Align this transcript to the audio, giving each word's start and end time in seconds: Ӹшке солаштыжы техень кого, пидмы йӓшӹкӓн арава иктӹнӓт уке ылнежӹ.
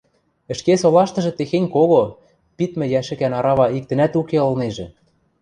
Ӹшке 0.53 0.73
солаштыжы 0.81 1.31
техень 1.37 1.69
кого, 1.75 2.03
пидмы 2.57 2.85
йӓшӹкӓн 2.93 3.33
арава 3.39 3.67
иктӹнӓт 3.77 4.13
уке 4.19 4.37
ылнежӹ. 4.47 4.87